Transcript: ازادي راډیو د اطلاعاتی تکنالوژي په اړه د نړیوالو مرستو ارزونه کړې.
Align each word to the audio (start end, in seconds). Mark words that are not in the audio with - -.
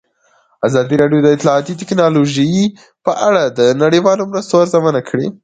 ازادي 0.67 0.95
راډیو 1.01 1.19
د 1.23 1.27
اطلاعاتی 1.35 1.73
تکنالوژي 1.81 2.49
په 3.05 3.11
اړه 3.27 3.41
د 3.59 3.59
نړیوالو 3.83 4.23
مرستو 4.31 4.55
ارزونه 4.63 5.01
کړې. 5.09 5.27